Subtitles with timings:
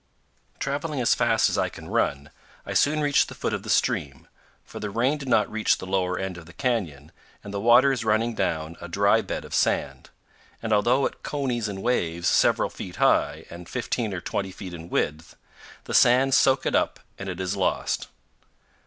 [0.57, 2.31] Traveling as fast as I can run,
[2.65, 4.27] I soon reach the foot of the stream,
[4.65, 7.11] for the rain did not reach the lower end of the canyon
[7.43, 10.09] and the water is running down a dry bed of sand;
[10.59, 14.89] and although it conies in waves several feet high and 15 or 20 feet in
[14.89, 15.35] width,
[15.83, 18.07] the sands soak it up and it is lost.